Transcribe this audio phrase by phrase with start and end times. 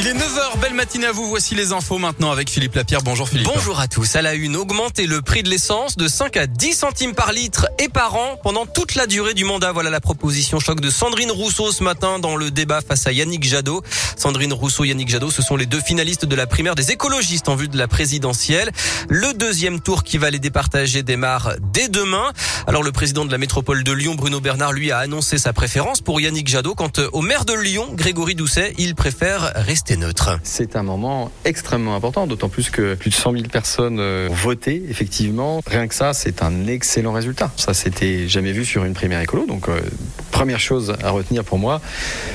[0.00, 1.26] Il est 9h, belle matinée à vous.
[1.26, 3.02] Voici les infos maintenant avec Philippe Lapierre.
[3.02, 3.48] Bonjour Philippe.
[3.52, 4.14] Bonjour à tous.
[4.14, 7.66] À la une, augmenter le prix de l'essence de 5 à 10 centimes par litre
[7.80, 9.72] et par an pendant toute la durée du mandat.
[9.72, 13.42] Voilà la proposition choc de Sandrine Rousseau ce matin dans le débat face à Yannick
[13.42, 13.82] Jadot.
[14.16, 17.56] Sandrine Rousseau, Yannick Jadot, ce sont les deux finalistes de la primaire des écologistes en
[17.56, 18.70] vue de la présidentielle.
[19.08, 22.32] Le deuxième tour qui va les départager démarre dès demain.
[22.68, 26.02] Alors le président de la métropole de Lyon, Bruno Bernard, lui a annoncé sa préférence
[26.02, 26.76] pour Yannick Jadot.
[26.76, 29.87] Quant au maire de Lyon, Grégory Doucet, il préfère rester
[30.42, 34.82] C'est un moment extrêmement important, d'autant plus que plus de 100 000 personnes ont voté,
[34.88, 35.60] effectivement.
[35.66, 37.50] Rien que ça, c'est un excellent résultat.
[37.56, 39.46] Ça, c'était jamais vu sur une primaire écolo.
[39.46, 39.80] Donc, euh,
[40.38, 41.80] première chose à retenir pour moi,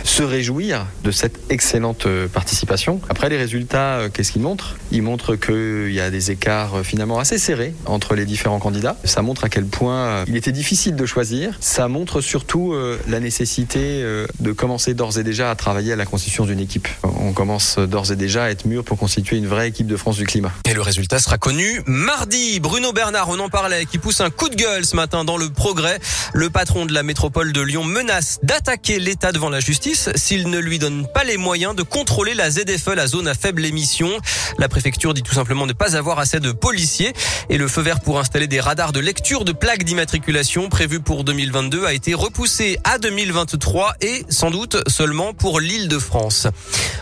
[0.03, 2.99] se réjouir de cette excellente euh, participation.
[3.07, 4.75] Après, les résultats, euh, qu'est-ce qu'ils montrent?
[4.91, 8.97] Ils montrent qu'il y a des écarts finalement assez serrés entre les différents candidats.
[9.05, 11.55] Ça montre à quel point il était difficile de choisir.
[11.61, 12.75] Ça montre surtout
[13.07, 14.03] la nécessité
[14.39, 16.87] de commencer d'ores et déjà à travailler à la constitution d'une équipe.
[17.03, 20.17] On commence d'ores et déjà à être mûr pour constituer une vraie équipe de France
[20.17, 20.51] du climat.
[20.69, 22.59] Et le résultat sera connu mardi.
[22.59, 25.49] Bruno Bernard, on en parlait, qui pousse un coup de gueule ce matin dans le
[25.49, 25.99] progrès.
[26.33, 30.57] Le patron de la métropole de Lyon menace d'attaquer l'État devant la justice s'il ne
[30.57, 34.09] lui donne pas les moyens de contrôler la ZFE, la zone à faible émission.
[34.57, 37.13] La préfecture dit tout simplement ne pas avoir assez de policiers
[37.49, 41.23] et le feu vert pour installer des radars de lecture de plaques d'immatriculation prévu pour
[41.23, 46.47] 2022 a été repoussé à 2023 et sans doute seulement pour l'île de France.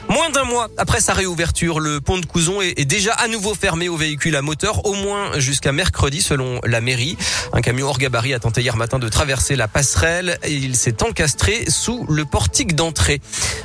[0.09, 3.87] Moins d'un mois après sa réouverture, le pont de Couzon est déjà à nouveau fermé
[3.87, 7.15] aux véhicules à moteur, au moins jusqu'à mercredi selon la mairie.
[7.53, 11.03] Un camion hors gabarit a tenté hier matin de traverser la passerelle et il s'est
[11.03, 13.21] encastré sous le portique d'entrée.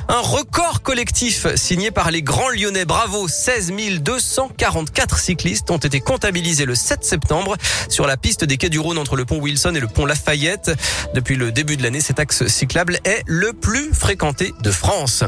[0.07, 2.85] Un record collectif signé par les Grands Lyonnais.
[2.85, 7.57] Bravo, 16 244 cyclistes ont été comptabilisés le 7 septembre
[7.89, 10.71] sur la piste des quais du Rhône entre le pont Wilson et le pont Lafayette.
[11.15, 15.23] Depuis le début de l'année, cet axe cyclable est le plus fréquenté de France.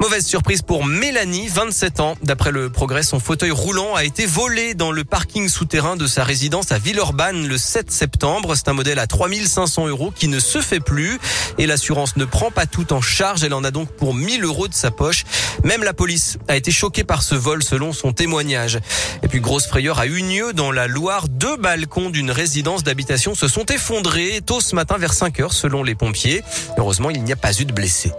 [0.00, 2.16] Mauvaise surprise pour Mélanie, 27 ans.
[2.22, 6.24] D'après le progrès, son fauteuil roulant a été volé dans le parking souterrain de sa
[6.24, 8.54] résidence à Villeurbanne le 7 septembre.
[8.54, 11.19] C'est un modèle à 3500 euros qui ne se fait plus
[11.58, 13.44] et l'assurance ne prend pas tout en charge.
[13.44, 15.24] Elle en a donc pour 1000 euros de sa poche.
[15.64, 18.78] Même la police a été choquée par ce vol selon son témoignage.
[19.22, 21.28] Et puis grosse frayeur à Unieux dans la Loire.
[21.28, 25.82] Deux balcons d'une résidence d'habitation se sont effondrés tôt ce matin vers 5 heures selon
[25.82, 26.42] les pompiers.
[26.78, 28.12] Heureusement, il n'y a pas eu de blessés.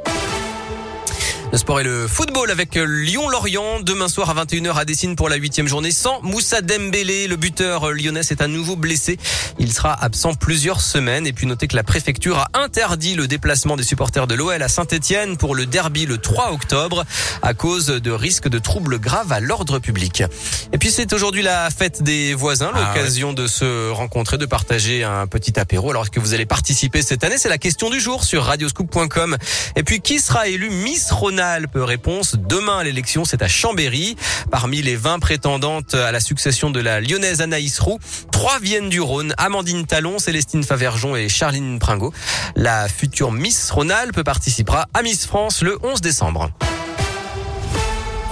[1.51, 3.81] Le sport et le football avec Lyon-Lorient.
[3.81, 7.27] Demain soir à 21h à Dessine pour la huitième journée sans Moussa Dembélé.
[7.27, 9.17] Le buteur lyonnais est à nouveau blessé.
[9.59, 11.27] Il sera absent plusieurs semaines.
[11.27, 14.69] Et puis notez que la préfecture a interdit le déplacement des supporters de l'OL à
[14.69, 17.03] Saint-Etienne pour le derby le 3 octobre
[17.41, 20.23] à cause de risques de troubles graves à l'ordre public.
[20.71, 25.03] Et puis c'est aujourd'hui la fête des voisins, ah l'occasion de se rencontrer, de partager
[25.03, 25.89] un petit apéro.
[25.89, 27.37] Alors que vous allez participer cette année?
[27.37, 29.35] C'est la question du jour sur radioscoop.com.
[29.75, 31.75] Et puis qui sera élu Miss Rhône Alpes.
[31.75, 34.15] Réponse demain l'élection, c'est à Chambéry.
[34.49, 37.99] Parmi les 20 prétendantes à la succession de la lyonnaise Anaïs Roux,
[38.31, 39.33] trois viennent du Rhône.
[39.37, 42.13] Amandine Talon, Célestine Faverjon et Charline Pringot.
[42.55, 46.51] La future Miss Rhône-Alpes participera à Miss France le 11 décembre.